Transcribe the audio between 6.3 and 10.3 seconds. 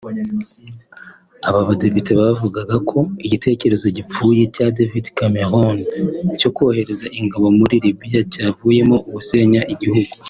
cyo kohereza ingabo muri Libya cyavuyemo gusenya igihugu